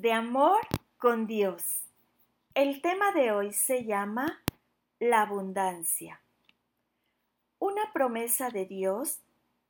[0.00, 0.60] de amor
[0.96, 1.82] con Dios.
[2.54, 4.42] El tema de hoy se llama
[4.98, 6.22] la abundancia.
[7.58, 9.20] Una promesa de Dios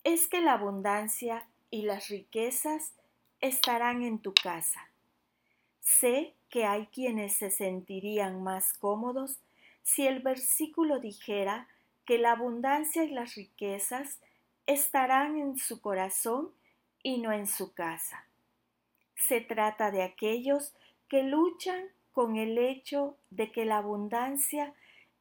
[0.05, 2.93] es que la abundancia y las riquezas
[3.41, 4.89] estarán en tu casa.
[5.81, 9.41] Sé que hay quienes se sentirían más cómodos
[9.83, 11.67] si el versículo dijera
[12.07, 14.21] que la abundancia y las riquezas
[14.67, 16.53] estarán en su corazón
[17.03, 18.30] y no en su casa.
[19.27, 20.75] Se trata de aquellos
[21.09, 24.75] que luchan con el hecho de que la abundancia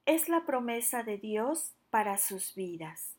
[0.06, 3.16] es la promesa de Dios para sus vidas.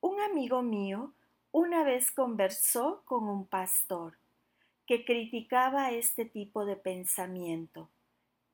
[0.00, 1.12] Un amigo mío
[1.52, 4.16] una vez conversó con un pastor
[4.86, 7.88] que criticaba este tipo de pensamiento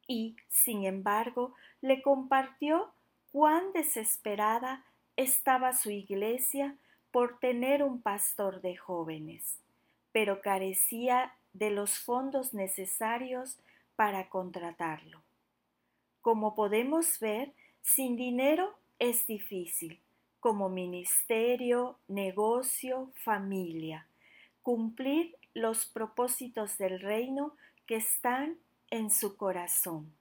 [0.06, 2.93] y, sin embargo, le compartió
[3.33, 4.84] cuán desesperada
[5.17, 6.77] estaba su iglesia
[7.11, 9.59] por tener un pastor de jóvenes,
[10.16, 13.59] pero carecía de los fondos necesarios
[13.97, 15.20] para contratarlo.
[16.22, 20.00] Como podemos ver, sin dinero es difícil,
[20.41, 24.09] como ministerio, negocio, familia,
[24.62, 28.56] cumplir los propósitos del reino que están
[28.89, 30.14] en su corazón.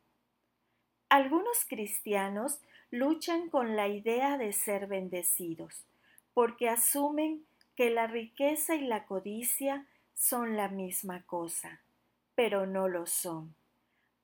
[1.08, 2.60] Algunos cristianos
[2.92, 5.86] luchan con la idea de ser bendecidos,
[6.34, 11.82] porque asumen que la riqueza y la codicia son la misma cosa,
[12.36, 13.56] pero no lo son.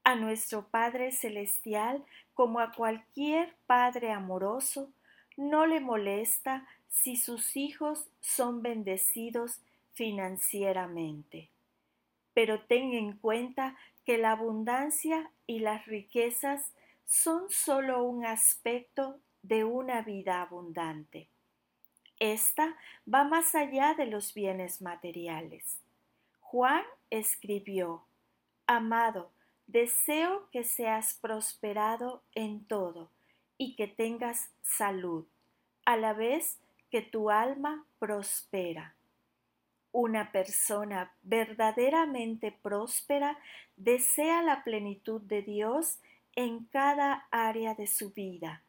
[0.03, 4.91] A nuestro Padre Celestial, como a cualquier Padre amoroso,
[5.37, 9.61] no le molesta si sus hijos son bendecidos
[9.93, 11.49] financieramente.
[12.33, 16.73] Pero ten en cuenta que la abundancia y las riquezas
[17.05, 21.30] son solo un aspecto de una vida abundante.
[22.21, 22.77] Esta
[23.11, 25.81] va más allá de los bienes materiales.
[26.39, 28.05] Juan escribió,
[28.67, 29.31] Amado,
[29.65, 33.09] deseo que seas prosperado en todo
[33.57, 35.25] y que tengas salud,
[35.83, 36.59] a la vez
[36.91, 38.93] que tu alma prospera.
[39.91, 43.35] Una persona verdaderamente próspera
[43.77, 45.99] desea la plenitud de Dios
[46.35, 48.61] en cada área de su vida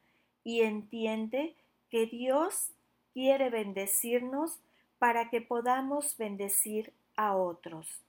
[0.43, 1.55] y entiende
[1.91, 2.73] que Dios
[3.13, 4.59] quiere bendecirnos
[4.99, 8.03] para que podamos bendecir a otros.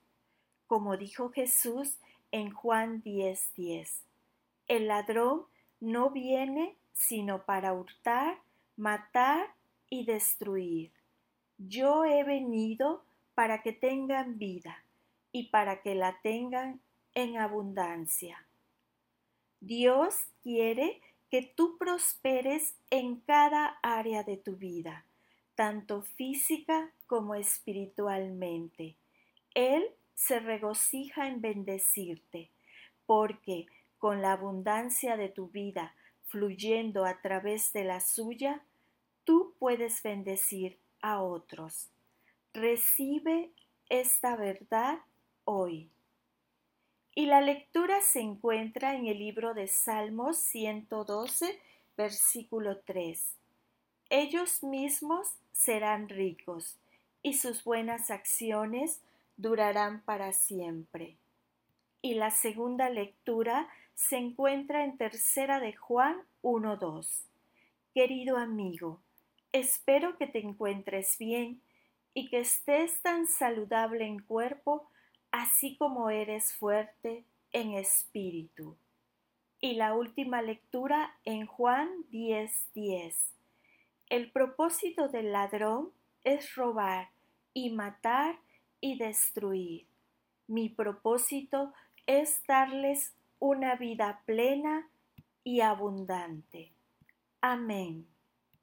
[0.68, 1.98] Como dijo Jesús
[2.32, 4.04] en Juan 10:10,
[4.68, 5.46] el ladrón
[5.80, 8.40] no viene sino para hurtar,
[8.78, 9.54] matar
[9.90, 10.92] y destruir.
[11.58, 13.04] Yo he venido
[13.36, 14.84] para que tengan vida
[15.32, 16.82] y para que la tengan
[17.16, 18.46] en abundancia.
[19.60, 21.02] Dios quiere
[21.34, 25.08] que tú prosperes en cada área de tu vida,
[25.56, 28.98] tanto física como espiritualmente.
[29.56, 29.84] Él
[30.14, 32.52] se regocija en bendecirte,
[33.08, 33.66] porque
[33.98, 35.96] con la abundancia de tu vida
[36.28, 38.64] fluyendo a través de la suya,
[39.24, 41.90] tú puedes bendecir a otros.
[42.54, 43.50] Recibe
[43.90, 45.00] esta verdad
[45.46, 45.90] hoy.
[47.16, 51.60] Y la lectura se encuentra en el libro de Salmos 112,
[51.96, 53.36] versículo 3.
[54.10, 56.80] Ellos mismos serán ricos
[57.22, 59.00] y sus buenas acciones
[59.38, 61.16] durarán para siempre.
[62.02, 67.26] Y la segunda lectura se encuentra en tercera de Juan 1.2.
[67.94, 69.00] Querido amigo,
[69.52, 71.62] espero que te encuentres bien
[72.16, 74.90] y que estés tan saludable en cuerpo
[75.34, 78.78] así como eres fuerte en espíritu.
[79.60, 83.34] Y la última lectura en Juan 10:10.
[84.10, 85.92] El propósito del ladrón
[86.24, 87.10] es robar
[87.52, 88.40] y matar
[88.80, 89.88] y destruir.
[90.48, 91.74] Mi propósito
[92.06, 94.88] es darles una vida plena
[95.44, 96.74] y abundante.
[97.42, 98.13] Amén.